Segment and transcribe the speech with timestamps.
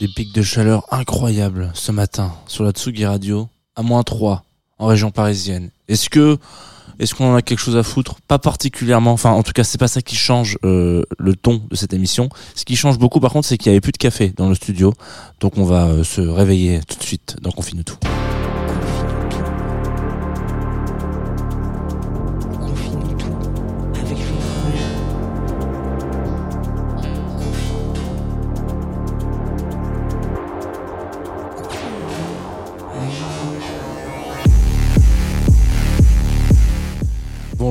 [0.00, 4.42] Des pics de chaleur incroyables ce matin sur la Tsugi Radio, à moins 3
[4.78, 5.70] en région parisienne.
[5.86, 6.38] Est-ce que
[6.98, 8.16] est-ce qu'on en a quelque chose à foutre?
[8.26, 9.12] Pas particulièrement.
[9.12, 12.30] Enfin, en tout cas, c'est pas ça qui change euh, le ton de cette émission.
[12.56, 14.56] Ce qui change beaucoup, par contre, c'est qu'il y avait plus de café dans le
[14.56, 14.92] studio.
[15.38, 17.96] Donc, on va euh, se réveiller tout de suite dans Confine tout.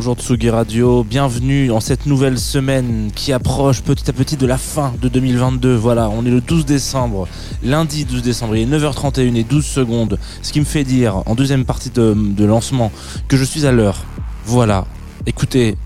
[0.10, 4.58] Bonjour Tsugi Radio, bienvenue en cette nouvelle semaine qui approche petit à petit de la
[4.58, 5.76] fin de 2022.
[5.76, 7.28] Voilà, on est le 12 décembre,
[7.64, 11.36] lundi 12 décembre, il est 9h31 et 12 secondes, ce qui me fait dire en
[11.36, 12.92] deuxième partie de, lancement
[13.28, 14.04] que je suis à l'heure.
[14.46, 14.88] Voilà,
[15.28, 15.78] écoutez,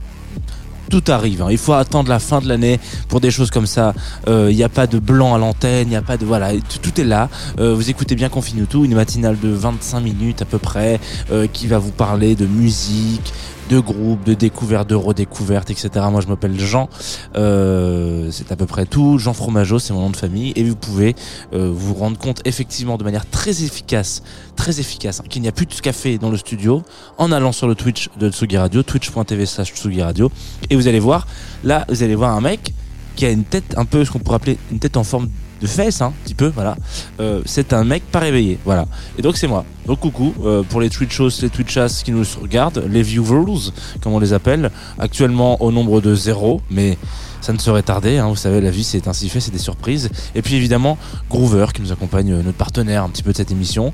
[0.90, 1.42] tout arrive.
[1.42, 1.48] hein.
[1.52, 3.94] Il faut attendre la fin de l'année pour des choses comme ça.
[4.30, 6.54] Euh, Il n'y a pas de blanc à l'antenne, il n'y a pas de voilà,
[6.54, 7.28] tout, tout est là.
[7.60, 11.46] Euh, vous écoutez bien Confine tout, une matinale de 25 minutes à peu près, euh,
[11.52, 13.34] qui va vous parler de musique,
[13.74, 15.90] de groupes, de découvertes, de redécouvertes, etc.
[16.12, 16.90] Moi, je m'appelle Jean.
[17.36, 19.18] Euh, c'est à peu près tout.
[19.18, 20.54] Jean Fromageau, c'est mon nom de famille.
[20.56, 21.16] Et vous pouvez
[21.54, 24.22] euh, vous rendre compte effectivement de manière très efficace,
[24.56, 26.84] très efficace, hein, qu'il n'y a plus de café dans le studio
[27.18, 30.32] en allant sur le Twitch de Tsugi Radio, twitch.tv slash Tsugi Radio.
[30.70, 31.26] Et vous allez voir,
[31.64, 32.74] là, vous allez voir un mec
[33.16, 35.30] qui a une tête un peu, ce qu'on pourrait appeler une tête en forme
[35.64, 36.76] de fesse, hein, un petit peu, voilà.
[37.22, 38.86] Euh, c'est un mec pas réveillé, voilà.
[39.18, 39.64] Et donc c'est moi.
[39.88, 43.72] Donc coucou euh, pour les Twitchos, les Twitchas qui nous regardent, les viewers,
[44.02, 46.98] comme on les appelle, actuellement au nombre de zéro, mais
[47.40, 50.10] ça ne serait tardé, hein, vous savez, la vie c'est ainsi fait, c'est des surprises.
[50.36, 50.98] Et puis évidemment,
[51.30, 53.94] Groover qui nous accompagne, euh, notre partenaire un petit peu de cette émission,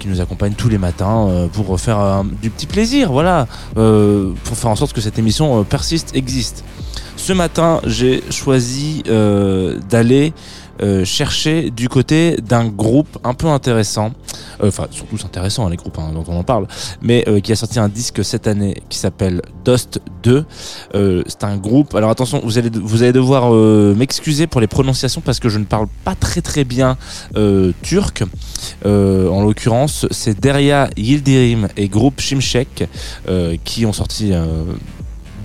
[0.00, 4.76] qui nous accompagne tous les matins pour faire du petit plaisir, voilà, pour faire en
[4.76, 6.64] sorte que cette émission persiste, existe.
[7.16, 9.02] Ce matin, j'ai choisi
[9.88, 10.32] d'aller
[10.82, 14.12] euh, chercher du côté d'un groupe un peu intéressant,
[14.62, 16.66] Euh, enfin surtout intéressant hein, les groupes hein, dont on en parle,
[17.02, 20.44] mais euh, qui a sorti un disque cette année qui s'appelle Dust 2.
[20.94, 21.94] Euh, c'est un groupe.
[21.94, 23.52] Alors attention, vous allez vous allez devoir
[23.94, 26.96] m'excuser pour les prononciations parce que je ne parle pas très très bien
[27.82, 28.22] turc.
[28.84, 32.20] En l'occurrence, c'est Derya Yildirim et groupe
[33.28, 34.32] euh, qui ont sorti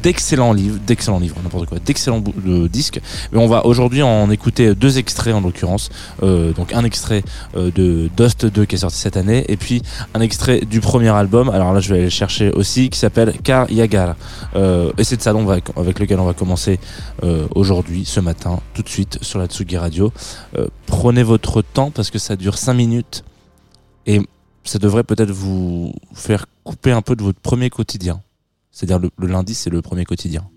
[0.01, 2.23] d'excellents livres, d'excellents livres, n'importe quoi, d'excellents
[2.71, 3.01] disques.
[3.31, 5.89] Mais on va aujourd'hui en écouter deux extraits en l'occurrence.
[6.23, 7.23] Euh, donc un extrait
[7.55, 9.81] euh, de Dust 2 qui est sorti cette année, et puis
[10.13, 11.49] un extrait du premier album.
[11.49, 14.15] Alors là, je vais aller le chercher aussi, qui s'appelle Car Yagar.
[14.55, 16.79] Euh, et c'est de ça dont on va, avec lequel on va commencer
[17.55, 20.11] aujourd'hui, ce matin, tout de suite sur la Tsugi Radio.
[20.85, 23.23] Prenez votre temps parce que ça dure 5 minutes
[24.05, 24.21] et
[24.63, 28.21] ça devrait peut-être vous faire couper un peu de votre premier quotidien.
[28.71, 30.49] C'est-à-dire le, le lundi, c'est le premier quotidien.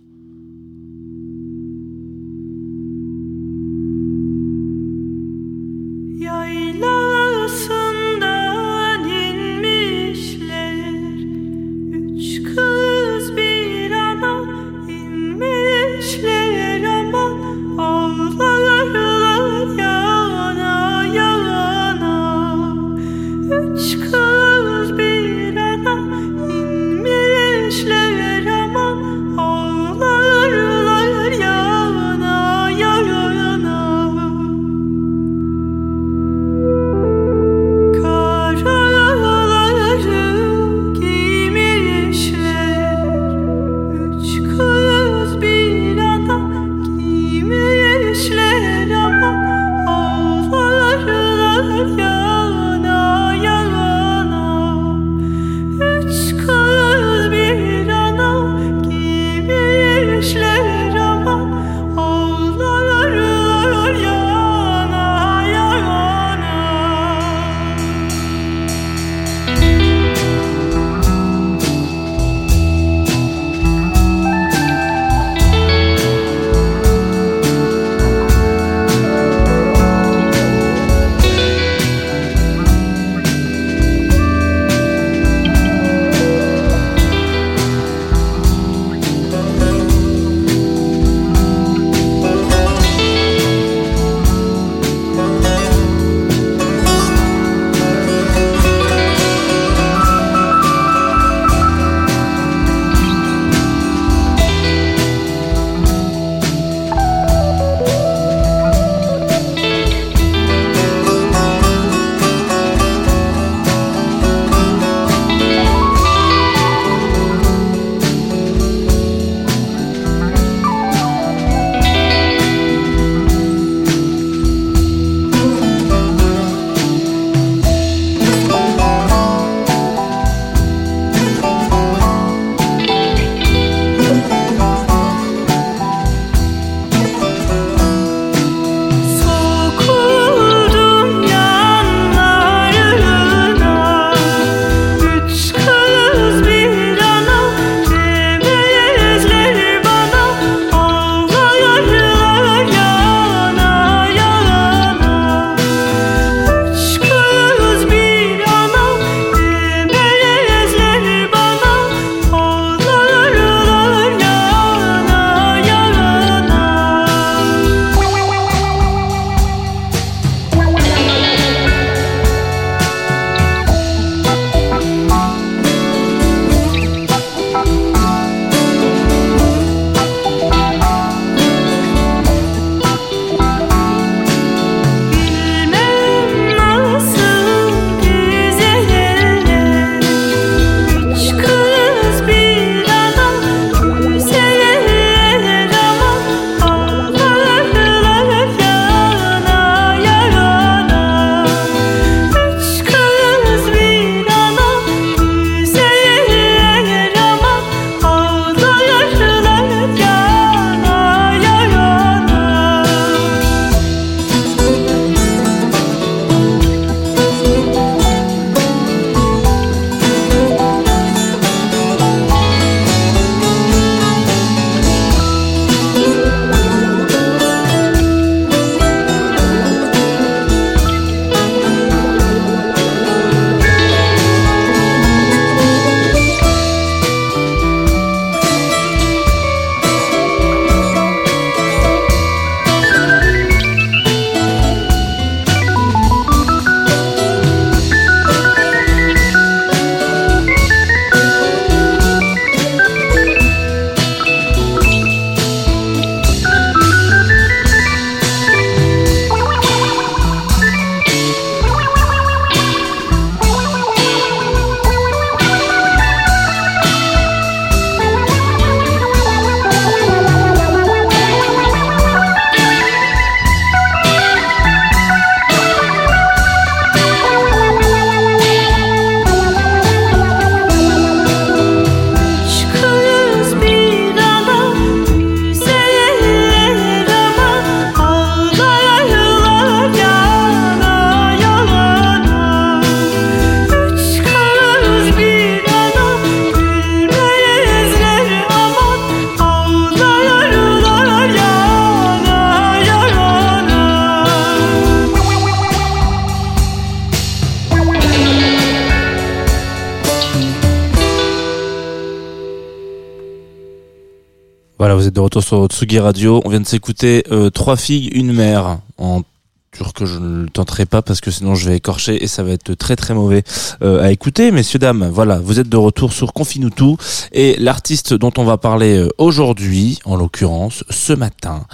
[314.82, 316.42] Voilà, vous êtes de retour sur Tsugi Radio.
[316.44, 319.22] On vient de s'écouter euh, Trois filles, une mère en
[319.70, 320.04] turc.
[320.04, 322.74] Je ne le tenterai pas parce que sinon je vais écorcher et ça va être
[322.74, 323.44] très très mauvais
[323.84, 324.50] euh, à écouter.
[324.50, 326.96] Messieurs, dames, voilà, vous êtes de retour sur Confine tout
[327.30, 331.64] et l'artiste dont on va parler euh, aujourd'hui, en l'occurrence, ce matin,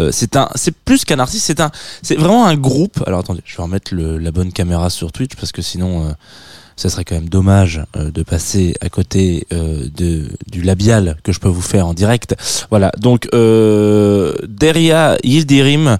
[0.00, 1.70] euh, c'est un, c'est plus qu'un artiste, c'est un,
[2.02, 3.00] c'est vraiment un groupe.
[3.06, 6.08] Alors attendez, je vais remettre le- la bonne caméra sur Twitch parce que sinon.
[6.08, 6.12] euh,
[6.76, 11.32] ça serait quand même dommage euh, de passer à côté euh, de, du labial que
[11.32, 12.36] je peux vous faire en direct.
[12.70, 15.96] Voilà, donc euh, Deria Yildirim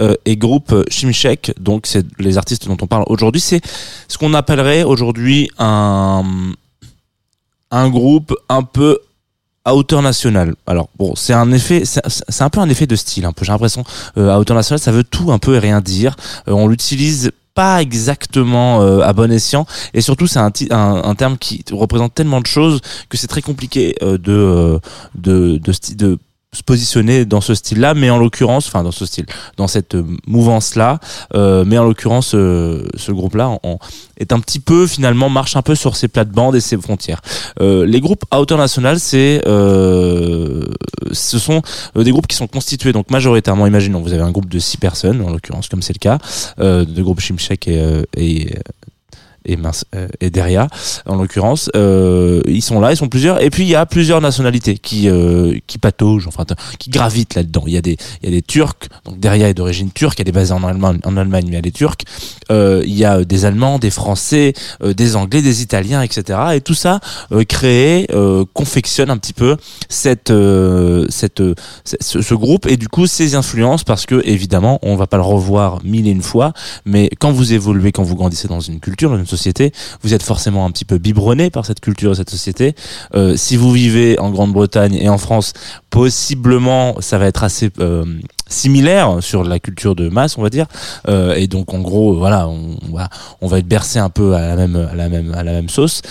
[0.00, 3.60] euh, et groupe Shimshek, donc c'est les artistes dont on parle aujourd'hui, c'est
[4.08, 6.24] ce qu'on appellerait aujourd'hui un
[7.72, 8.98] un groupe un peu
[9.64, 10.54] à hauteur nationale.
[10.66, 13.44] Alors bon, c'est un effet, c'est un peu un effet de style, un peu.
[13.44, 13.84] J'ai l'impression
[14.16, 16.16] euh, à hauteur nationale, ça veut tout un peu et rien dire.
[16.48, 19.66] Euh, on l'utilise pas exactement euh, à bon escient.
[19.94, 23.42] Et surtout c'est un, un, un terme qui représente tellement de choses que c'est très
[23.42, 24.78] compliqué euh, de, euh,
[25.14, 26.18] de de de
[26.52, 29.26] se positionner dans ce style-là, mais en l'occurrence, enfin dans ce style,
[29.56, 30.98] dans cette euh, mouvance-là,
[31.34, 33.56] euh, mais en l'occurrence, euh, ce groupe-là
[34.16, 37.20] est un petit peu finalement marche un peu sur ses plates-bandes et ses frontières.
[37.60, 40.66] Euh, les groupes à hauteur nationale, c'est, euh,
[41.12, 41.62] ce sont
[41.96, 44.76] euh, des groupes qui sont constitués donc majoritairement, imaginons, vous avez un groupe de six
[44.76, 46.18] personnes, en l'occurrence comme c'est le cas,
[46.58, 48.54] de groupe Shimshek et, et
[49.44, 50.68] et mince euh, et Deria
[51.06, 54.20] en l'occurrence euh, ils sont là ils sont plusieurs et puis il y a plusieurs
[54.20, 56.44] nationalités qui euh, qui pataugent enfin
[56.78, 57.64] qui gravitent là-dedans.
[57.66, 60.28] Il y a des il y a des Turcs donc Deria est d'origine turque elle
[60.28, 62.04] est basée en Allemagne en Allemagne mais elle est turque.
[62.50, 66.38] Euh, il y a euh, des Allemands des Français euh, des Anglais des Italiens etc
[66.54, 67.00] et tout ça
[67.48, 68.06] crée
[68.54, 69.56] confectionne un petit peu
[69.88, 70.32] cette
[71.08, 71.42] cette
[71.84, 72.66] ce, groupe.
[72.66, 76.10] Et du coup ses influences parce que évidemment on va pas le revoir mille et
[76.10, 76.52] une fois
[76.84, 79.72] mais quand vous évoluez quand vous grandissez dans une culture société.
[80.02, 82.74] Vous êtes forcément un petit peu biberonné par cette culture et cette société.
[83.14, 85.52] Euh, si vous vivez en Grande-Bretagne et en France
[85.90, 88.04] possiblement ça va être assez euh,
[88.48, 90.66] similaire sur la culture de masse on va dire.
[91.08, 95.32] Euh, et donc en gros voilà on, va être bercé un peu à la même
[95.34, 96.02] à la même sauce.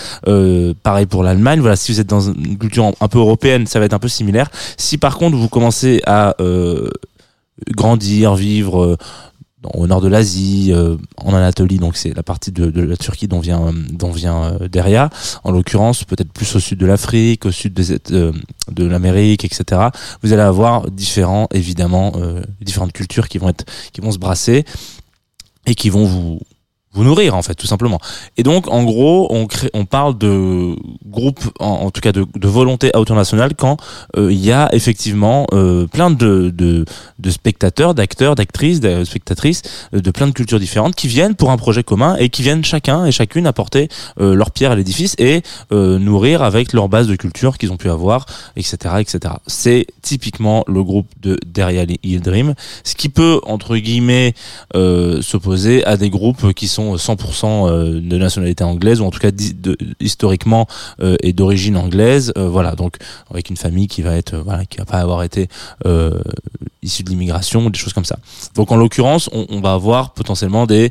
[0.82, 1.60] Pareil pour l'Allemagne.
[1.60, 4.08] Voilà si vous êtes dans une culture un peu européenne ça va être un peu
[4.08, 4.50] similaire.
[4.76, 6.34] Si par contre vous commencez à
[7.76, 8.96] grandir vivre
[9.74, 13.28] au nord de l'Asie, euh, en Anatolie, donc c'est la partie de, de la Turquie
[13.28, 15.10] dont vient dont vient euh, Deria.
[15.44, 18.32] En l'occurrence, peut-être plus au sud de l'Afrique, au sud des, euh,
[18.70, 19.88] de l'Amérique, etc.
[20.22, 24.64] Vous allez avoir différents, évidemment, euh, différentes cultures qui vont être qui vont se brasser
[25.66, 26.40] et qui vont vous
[26.92, 28.00] vous nourrir en fait tout simplement
[28.36, 30.74] et donc en gros on crée on parle de
[31.06, 33.76] groupe en, tout cas de, de volonté à hauteur nationale quand
[34.16, 36.84] euh, il y a effectivement euh, plein de, de
[37.20, 39.62] de spectateurs, d'acteurs, d'actrices, de spectatrices
[39.94, 42.64] euh, de plein de cultures différentes qui viennent pour un projet commun et qui viennent
[42.64, 43.88] chacun et chacune apporter
[44.20, 45.42] euh, leur pierre à l'édifice et
[45.72, 49.34] euh, nourrir avec leur base de culture qu'ils ont pu avoir, etc., etc.
[49.46, 52.54] C'est typiquement le groupe de Deria Yildirim,
[52.84, 54.34] ce qui peut entre guillemets
[55.20, 59.30] s'opposer à des groupes qui sont 100% euh, de nationalité anglaise ou en tout cas
[60.00, 60.66] historiquement
[61.00, 62.32] euh, et d'origine anglaise.
[62.36, 62.96] Euh, voilà, donc
[63.30, 65.48] avec une famille qui va être euh, voilà qui va pas avoir été
[65.86, 66.20] euh,
[66.82, 68.18] issus de l'immigration ou des choses comme ça.
[68.54, 70.90] Donc en l'occurrence, on va avoir potentiellement des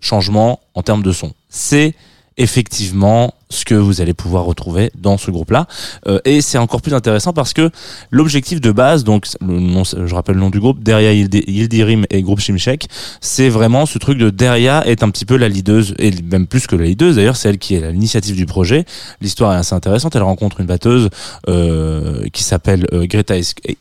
[0.00, 1.32] changements en termes de son.
[1.48, 1.94] C'est
[2.36, 5.66] effectivement ce que vous allez pouvoir retrouver dans ce groupe-là.
[6.06, 7.70] Euh, et c'est encore plus intéressant parce que
[8.10, 12.04] l'objectif de base, donc le nom, je rappelle le nom du groupe, Deria Yildi- Yildirim
[12.10, 12.88] et groupe Shimshek,
[13.20, 16.66] c'est vraiment ce truc de Deria est un petit peu la leaduse, et même plus
[16.66, 18.84] que la leaduse d'ailleurs, c'est elle qui est l'initiative du projet.
[19.20, 21.08] L'histoire est assez intéressante, elle rencontre une batteuse
[21.48, 23.34] euh, qui s'appelle euh, Greta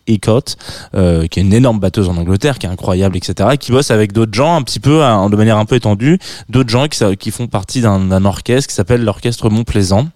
[0.08, 0.58] Eckott,
[0.96, 3.92] euh, qui est une énorme batteuse en Angleterre, qui est incroyable, etc., et qui bosse
[3.92, 6.20] avec d'autres gens un petit peu, hein, de manière un peu étendue,
[6.50, 10.08] d'autres gens qui, qui font partie d'un orchestre qui s'appelle l'orchestre Mont-Plaisant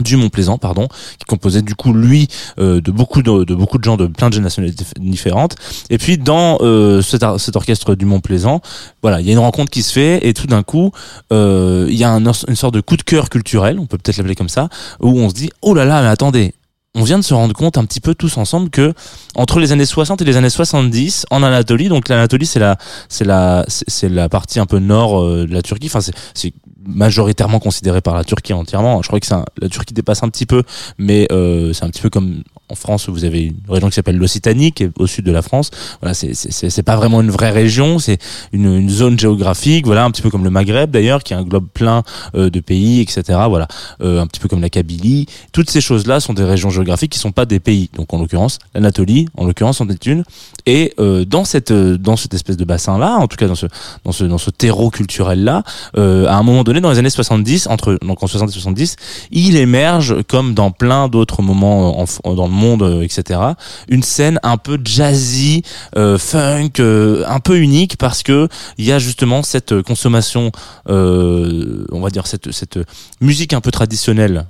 [0.00, 0.88] du Mont-Plaisant, pardon,
[1.18, 4.38] qui composait du coup lui euh, de beaucoup de, beaucoup de gens de plein de
[4.38, 5.56] nationalités différentes.
[5.90, 7.24] Et puis dans euh, cet,
[7.56, 8.60] orchestre du Mont-Plaisant,
[9.02, 10.92] voilà, il y a une rencontre qui se fait et tout d'un coup,
[11.32, 14.18] euh, il y a un, une sorte de coup de cœur culturel, on peut peut-être
[14.18, 14.68] l'appeler comme ça,
[15.00, 16.54] où on se dit oh là là, mais attendez.
[16.94, 18.94] On vient de se rendre compte un petit peu tous ensemble que
[19.34, 22.76] entre les années 60 et les années 70 en Anatolie, donc l'Anatolie c'est la
[23.10, 26.52] c'est la c'est la partie un peu nord de la Turquie, enfin c'est
[26.86, 29.02] majoritairement considéré par la Turquie entièrement.
[29.02, 30.62] Je crois que un- la Turquie dépasse un petit peu,
[30.98, 34.16] mais euh, c'est un petit peu comme en France vous avez une région qui s'appelle
[34.16, 35.70] l'Occitanie, qui est au sud de la France.
[36.00, 38.18] Voilà, c'est pas vraiment une vraie région, c'est
[38.52, 39.86] une, une zone géographique.
[39.86, 42.02] Voilà, un petit peu comme le Maghreb d'ailleurs, qui englobe plein
[42.34, 43.22] euh, de pays, etc.
[43.48, 43.68] Voilà,
[44.02, 45.26] euh, un petit peu comme la Kabylie.
[45.52, 47.90] Toutes ces choses-là sont des régions géographiques qui sont pas des pays.
[47.94, 50.24] Donc en l'occurrence, l'Anatolie, en l'occurrence, en est une.
[50.66, 53.54] Et euh, dans cette euh, dans cette espèce de bassin là, en tout cas dans
[53.54, 53.66] ce
[54.04, 55.62] dans ce dans ce terreau culturel là,
[55.96, 58.96] euh, à un moment donné dans les années 70, entre donc en 60 et 70,
[59.30, 63.40] il émerge comme dans plein d'autres moments en f- dans le monde monde, euh, etc.
[63.88, 65.62] Une scène un peu jazzy,
[65.96, 70.52] euh, funk, euh, un peu unique parce que il y a justement cette consommation,
[70.86, 72.78] on va dire cette cette
[73.20, 74.46] musique un peu traditionnelle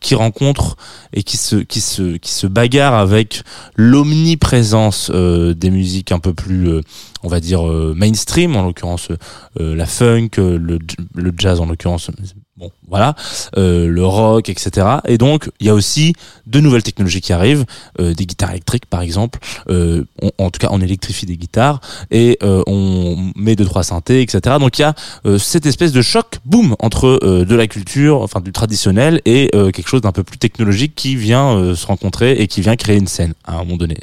[0.00, 0.76] qui rencontre
[1.12, 3.42] et qui se qui se qui se bagarre avec
[3.76, 6.80] l'omniprésence des musiques un peu plus
[7.22, 7.62] on va dire
[7.94, 9.08] mainstream en l'occurrence
[9.60, 10.78] euh, la funk euh, le,
[11.14, 12.10] le jazz en l'occurrence
[12.60, 13.14] bon voilà.
[13.56, 16.12] Euh, le rock etc et donc il y a aussi
[16.46, 17.64] de nouvelles technologies qui arrivent
[18.00, 19.38] euh, des guitares électriques par exemple.
[19.70, 20.04] Euh,
[20.38, 24.78] en tout cas on électrifie des guitares et on met deux trois synthés etc donc
[24.78, 24.94] il y a
[25.38, 30.02] cette espèce de choc boum entre de la culture enfin du traditionnel et quelque chose
[30.02, 33.54] d'un peu plus technologique qui vient se rencontrer et qui vient créer une scène à
[33.54, 33.96] un moment donné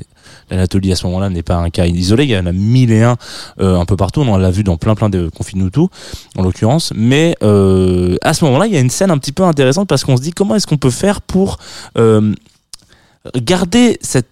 [0.49, 3.03] l'Anatolie à ce moment-là n'est pas un cas isolé, il y en a mille et
[3.03, 3.17] un
[3.59, 5.89] euh, un peu partout, on l'a vu dans plein plein de confine tout
[6.37, 9.43] en l'occurrence, mais euh, à ce moment-là il y a une scène un petit peu
[9.43, 11.57] intéressante parce qu'on se dit comment est-ce qu'on peut faire pour
[11.97, 12.33] euh,
[13.35, 14.27] garder cette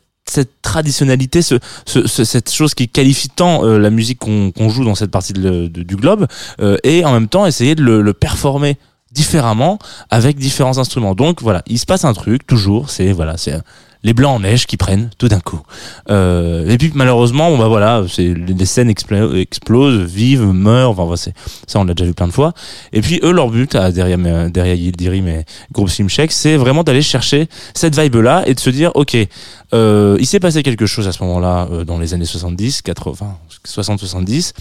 [0.62, 1.56] traditionnalité, ce,
[1.86, 5.68] ce- ce- cette chose qui qualifie tant la musique qu'on joue dans cette partie de
[5.68, 6.26] de- du globe,
[6.84, 8.78] et en même temps essayer de le, le performer
[9.12, 9.78] différemment
[10.10, 11.14] avec différents instruments.
[11.16, 13.54] Donc voilà, il se passe un truc toujours, c'est voilà, c'est
[14.06, 15.60] les blancs en neige qui prennent tout d'un coup.
[16.12, 21.00] Euh, et puis malheureusement, bon bah voilà, c'est les scènes explo- explosent, vivent, meurent.
[21.00, 21.34] Enfin, c'est
[21.66, 22.54] ça, on l'a déjà vu plein de fois.
[22.94, 27.02] Et puis eux, leur but derrière euh, derrière Yildirim et Groupe Simcheck, c'est vraiment d'aller
[27.02, 29.18] chercher cette vibe-là et de se dire, ok,
[29.74, 33.38] euh, il s'est passé quelque chose à ce moment-là euh, dans les années 70, 80,
[33.68, 34.54] 60-70,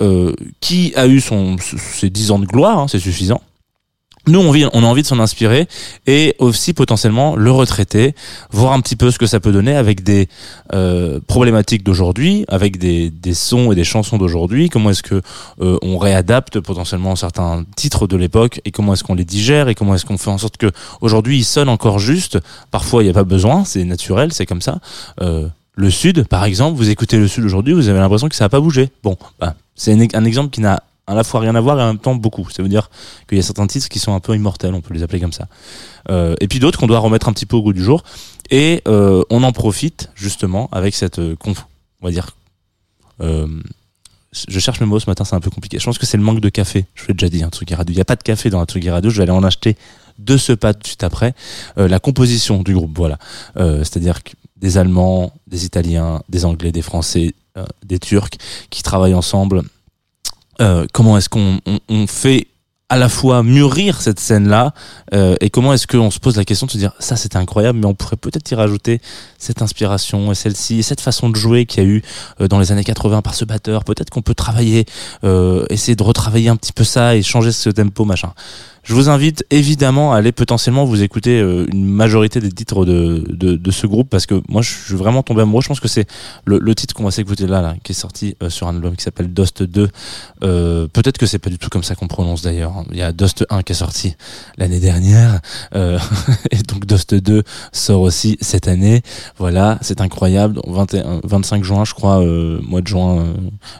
[0.00, 3.40] euh, qui a eu son ses 10 ans de gloire, hein, c'est suffisant.
[4.28, 5.66] Nous, on, vit- on a envie de s'en inspirer
[6.06, 8.14] et aussi potentiellement le retraiter,
[8.52, 10.28] voir un petit peu ce que ça peut donner avec des
[10.74, 14.68] euh, problématiques d'aujourd'hui, avec des, des sons et des chansons d'aujourd'hui.
[14.68, 15.20] Comment est-ce que
[15.60, 19.74] euh, on réadapte potentiellement certains titres de l'époque et comment est-ce qu'on les digère et
[19.74, 22.38] comment est-ce qu'on fait en sorte que aujourd'hui ils sonnent encore juste.
[22.70, 24.78] Parfois, il n'y a pas besoin, c'est naturel, c'est comme ça.
[25.20, 28.44] Euh, le Sud, par exemple, vous écoutez le Sud aujourd'hui, vous avez l'impression que ça
[28.44, 28.90] n'a pas bougé.
[29.02, 31.82] Bon, bah, c'est un, un exemple qui n'a à la fois rien à voir et
[31.82, 32.48] en même temps beaucoup.
[32.50, 32.90] Ça veut dire
[33.28, 35.32] qu'il y a certains titres qui sont un peu immortels, on peut les appeler comme
[35.32, 35.48] ça.
[36.10, 38.04] Euh, et puis d'autres qu'on doit remettre un petit peu au goût du jour.
[38.50, 41.64] Et euh, on en profite justement avec cette, euh, conf-
[42.00, 42.36] on va dire,
[43.20, 43.46] euh,
[44.48, 45.78] je cherche mes mots ce matin, c'est un peu compliqué.
[45.78, 46.86] Je pense que c'est le manque de café.
[46.94, 47.92] Je vous l'ai déjà dit, un truc radio.
[47.92, 49.10] Il n'y a pas de café dans un truc radio.
[49.10, 49.76] Je vais aller en acheter
[50.18, 51.34] de ce pas tout de suite après.
[51.76, 53.18] La composition du groupe, voilà.
[53.56, 54.20] C'est-à-dire
[54.56, 57.34] des Allemands, des Italiens, des Anglais, des Français,
[57.84, 58.30] des Turcs
[58.70, 59.62] qui travaillent ensemble.
[60.60, 62.48] Euh, comment est-ce qu'on on, on fait
[62.88, 64.74] à la fois mûrir cette scène-là
[65.14, 67.78] euh, et comment est-ce qu'on se pose la question de se dire ça c'était incroyable
[67.78, 69.00] mais on pourrait peut-être y rajouter
[69.38, 72.02] cette inspiration et celle-ci et cette façon de jouer qu'il y a eu
[72.42, 73.84] euh, dans les années 80 par ce batteur.
[73.84, 74.84] Peut-être qu'on peut travailler
[75.70, 78.34] essayer de retravailler un petit peu ça et changer ce tempo machin
[78.82, 83.24] je vous invite évidemment à aller potentiellement vous écouter euh, une majorité des titres de,
[83.28, 85.62] de, de ce groupe parce que moi je suis vraiment tombé amoureux.
[85.62, 86.06] Je pense que c'est
[86.44, 88.96] le, le titre qu'on va s'écouter là, là qui est sorti euh, sur un album
[88.96, 89.88] qui s'appelle Dust 2
[90.42, 92.84] euh, peut-être que c'est pas du tout comme ça qu'on prononce d'ailleurs.
[92.90, 94.16] Il y a Dust 1 qui est sorti
[94.58, 95.40] l'année dernière
[95.74, 95.98] euh,
[96.50, 97.42] et donc Dust 2
[97.72, 99.02] sort aussi cette année.
[99.38, 100.60] Voilà c'est incroyable.
[100.66, 103.26] 21, 25 juin je crois euh, mois de juin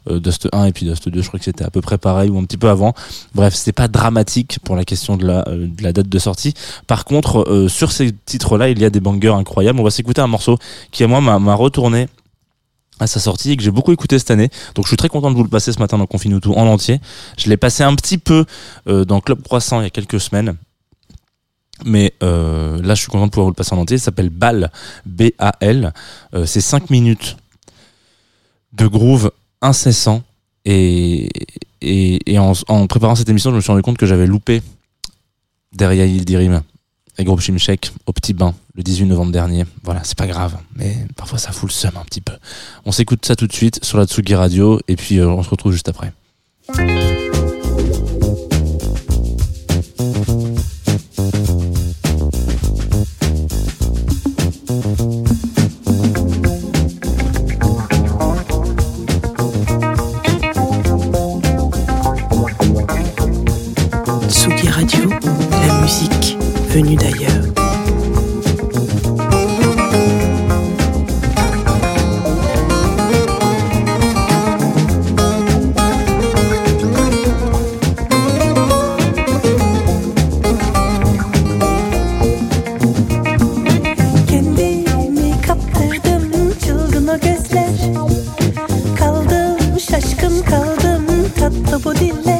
[0.08, 2.30] euh, Dust 1 et puis Dust 2 je crois que c'était à peu près pareil
[2.30, 2.94] ou un petit peu avant.
[3.34, 6.52] Bref c'était pas dramatique pour la question de la, euh, de la date de sortie
[6.87, 9.90] par contre euh, sur ces titres là il y a des bangers incroyables on va
[9.90, 10.59] s'écouter un morceau
[10.90, 12.09] qui à moi m'a retourné
[13.00, 14.48] à sa sortie et que j'ai beaucoup écouté cette année.
[14.74, 17.00] Donc je suis très content de vous le passer ce matin dans Confine en entier.
[17.37, 18.44] Je l'ai passé un petit peu
[18.87, 20.55] euh, dans Club Croissant il y a quelques semaines.
[21.85, 23.98] Mais là, je suis content de pouvoir vous le passer en entier.
[23.98, 24.70] Ça s'appelle BAL,
[25.05, 25.92] B-A-L.
[26.44, 27.37] C'est 5 minutes
[28.72, 30.22] de groove incessant.
[30.64, 31.28] Et,
[32.38, 34.62] en préparant cette émission, je me suis rendu compte que j'avais loupé
[35.72, 36.62] derrière Yildirim
[37.18, 39.64] et Groupe Chimchek au Petit Bain le 18 novembre dernier.
[39.82, 42.35] Voilà, c'est pas grave, mais parfois ça fout le seum un petit peu.
[42.85, 45.50] On s'écoute ça tout de suite sur la Tsugi Radio et puis euh, on se
[45.50, 46.12] retrouve juste après.
[66.74, 67.52] venus d'ailleurs.
[88.98, 91.06] Kaldım şaşkın kaldım
[91.38, 92.32] tatlı bu diller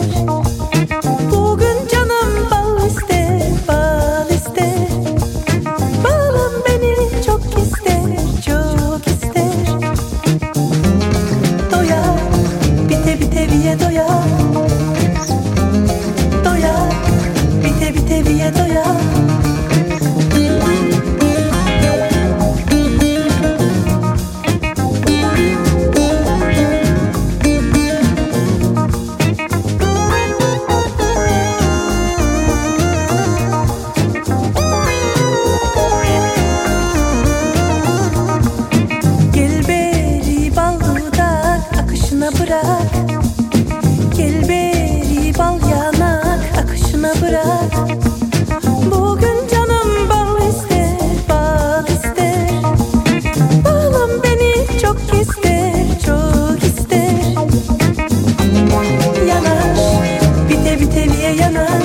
[61.53, 61.82] gonna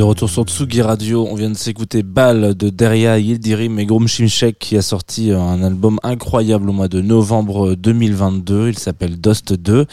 [0.00, 1.26] de retour sur Tsugi Radio.
[1.30, 5.62] On vient de s'écouter Bal de Deria Yildirim et Grom Shimshek qui a sorti un
[5.62, 8.68] album incroyable au mois de novembre 2022.
[8.70, 9.84] Il s'appelle Dust 2.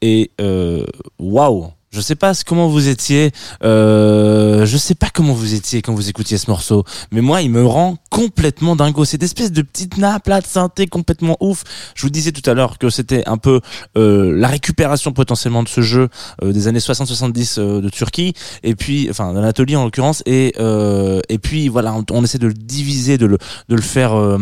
[0.00, 0.86] Et euh,
[1.18, 3.32] waouh Je sais pas comment vous étiez,
[3.64, 7.50] euh, je sais pas comment vous étiez quand vous écoutiez ce morceau, mais moi il
[7.50, 9.04] me rend complètement dingo.
[9.04, 11.64] Cette espèce de petite nappe là de synthé complètement ouf.
[11.96, 13.60] Je vous disais tout à l'heure que c'était un peu
[13.98, 16.08] euh, la récupération potentiellement de ce jeu
[16.44, 21.20] euh, des années 60-70 euh, de Turquie, et puis enfin d'Anatolie en l'occurrence, et euh,
[21.28, 24.38] et puis voilà, on, on essaie de le diviser, de le de le faire euh,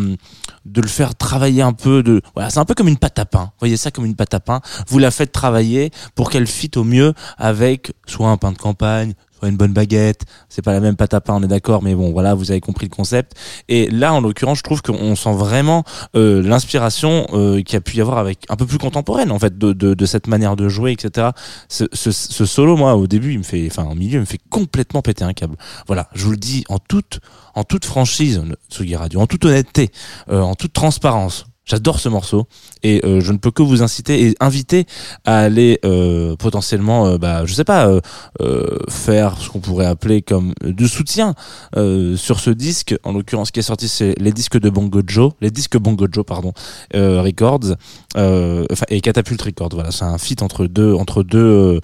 [0.69, 3.25] de le faire travailler un peu de voilà c'est un peu comme une pâte à
[3.25, 3.53] pain.
[3.59, 4.61] Voyez ça comme une pâte à pain.
[4.89, 9.15] Vous la faites travailler pour qu'elle fit au mieux avec soit un pain de campagne
[9.47, 10.23] une bonne baguette.
[10.49, 12.87] C'est pas la même pâte à on est d'accord, mais bon, voilà, vous avez compris
[12.87, 13.33] le concept.
[13.69, 15.85] Et là, en l'occurrence, je trouve qu'on sent vraiment
[16.17, 19.39] euh, l'inspiration euh, qu'il y a pu y avoir avec un peu plus contemporaine, en
[19.39, 21.29] fait, de, de, de cette manière de jouer, etc.
[21.69, 25.03] Ce, solo, moi, au début, il me fait, enfin, au milieu, il me fait complètement
[25.03, 25.57] péter un câble.
[25.87, 27.21] Voilà, je vous le dis en toute,
[27.55, 29.91] en toute franchise, Tsugi Radio, en toute honnêteté,
[30.31, 31.47] euh, en toute transparence.
[31.69, 32.47] J'adore ce morceau
[32.83, 34.87] et euh, je ne peux que vous inciter et inviter
[35.27, 38.01] à aller euh, potentiellement, euh, bah, je sais pas, euh,
[38.41, 41.35] euh, faire ce qu'on pourrait appeler comme du soutien
[41.75, 42.97] sur ce disque.
[43.05, 46.25] En l'occurrence, qui est sorti, c'est les disques de Bongo Joe, les disques Bongo Joe,
[46.25, 46.53] pardon,
[46.95, 47.77] Records,
[48.17, 49.71] et Catapult Records.
[49.73, 51.81] Voilà, c'est un feat entre deux, entre deux.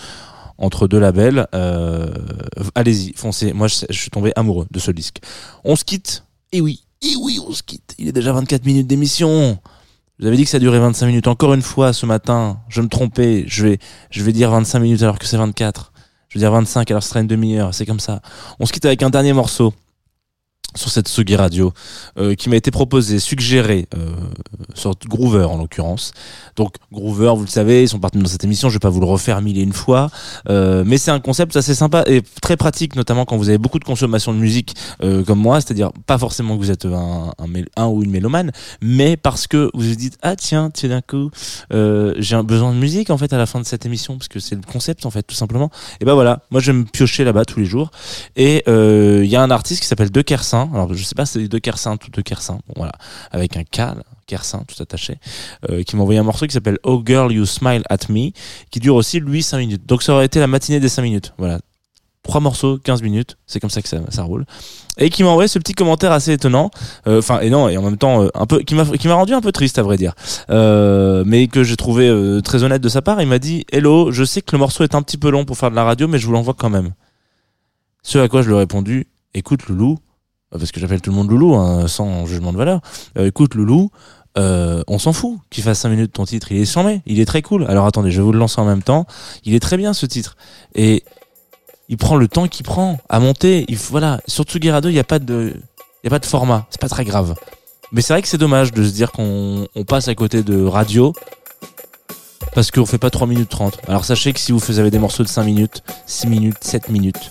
[0.56, 2.08] entre deux labels, euh,
[2.74, 3.52] allez-y, foncez.
[3.52, 5.18] Moi, je, je suis tombé amoureux de ce disque.
[5.64, 6.24] On se quitte.
[6.52, 7.94] Et oui, et oui, on se quitte.
[7.98, 9.58] Il est déjà 24 minutes d'émission.
[10.20, 11.26] Vous avez dit que ça durait 25 minutes.
[11.26, 13.44] Encore une fois, ce matin, je me trompais.
[13.48, 13.78] Je vais,
[14.10, 15.92] je vais dire 25 minutes alors que c'est 24.
[16.28, 17.74] Je vais dire 25 alors ce sera une demi-heure.
[17.74, 18.20] C'est comme ça.
[18.60, 19.74] On se quitte avec un dernier morceau
[20.74, 21.72] sur cette Sugi Radio
[22.18, 24.12] euh, qui m'a été proposé, suggéré euh,
[24.74, 26.12] sur Groover en l'occurrence.
[26.56, 29.00] Donc Groover, vous le savez, ils sont partis dans cette émission, je vais pas vous
[29.00, 30.10] le refaire mille et une fois,
[30.48, 33.78] euh, mais c'est un concept assez sympa et très pratique, notamment quand vous avez beaucoup
[33.78, 37.32] de consommation de musique euh, comme moi, c'est-à-dire pas forcément que vous êtes un,
[37.76, 41.30] un, ou une mélomane, mais parce que vous vous dites ah tiens, tiens d'un coup,
[41.72, 44.40] euh, j'ai besoin de musique en fait à la fin de cette émission parce que
[44.40, 45.70] c'est le concept en fait tout simplement.
[46.00, 47.90] Et ben voilà, moi je vais me piocher là-bas tous les jours
[48.36, 50.63] et euh, il y a un artiste qui s'appelle De Kersin.
[50.72, 52.58] Alors je sais pas si c'est De Kersin ou De Kersin.
[52.68, 52.92] Bon voilà,
[53.30, 53.94] avec un K,
[54.26, 55.18] Kersin tout attaché,
[55.70, 58.30] euh, qui m'a envoyé un morceau qui s'appelle Oh Girl You Smile at Me,
[58.70, 59.86] qui dure aussi lui 5 minutes.
[59.86, 61.32] Donc ça aurait été la matinée des 5 minutes.
[61.38, 61.60] Voilà.
[62.22, 64.46] Trois morceaux, 15 minutes, c'est comme ça que ça, roule.
[64.96, 66.70] Et qui m'a envoyé ce petit commentaire assez étonnant,
[67.06, 69.14] Euh, enfin et non et en même temps euh, un peu qui m'a qui m'a
[69.14, 70.14] rendu un peu triste à vrai dire,
[70.48, 72.10] mais que j'ai trouvé
[72.42, 73.20] très honnête de sa part.
[73.20, 75.58] Il m'a dit Hello, je sais que le morceau est un petit peu long pour
[75.58, 76.94] faire de la radio, mais je vous l'envoie quand même.
[78.02, 79.98] Ce à quoi je lui ai répondu Écoute Loulou,
[80.58, 82.80] parce que j'appelle tout le monde Loulou, hein, sans jugement de valeur.
[83.18, 83.90] Euh, écoute Loulou,
[84.36, 86.50] euh, on s'en fout qu'il fasse 5 minutes ton titre.
[86.50, 87.66] Il est charmé, il est très cool.
[87.68, 89.06] Alors attendez, je vais vous le lancer en même temps.
[89.44, 90.36] Il est très bien ce titre.
[90.74, 91.04] Et
[91.88, 93.66] il prend le temps qu'il prend à monter.
[93.90, 95.54] Voilà, sur Tsugi Radio, il n'y a pas de,
[96.04, 96.66] a pas format.
[96.70, 97.34] C'est pas très grave.
[97.92, 100.64] Mais c'est vrai que c'est dommage de se dire qu'on on passe à côté de
[100.64, 101.12] radio
[102.54, 103.78] parce qu'on fait pas 3 minutes 30.
[103.88, 107.30] Alors sachez que si vous avez des morceaux de 5 minutes, 6 minutes, 7 minutes,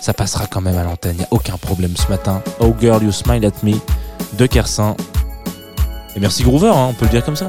[0.00, 1.16] ça passera quand même à l'antenne.
[1.18, 2.42] Il a aucun problème ce matin.
[2.60, 3.74] Oh girl, you smile at me
[4.36, 4.96] de Kersin.
[6.16, 7.48] Et merci Groover, hein, on peut le dire comme ça.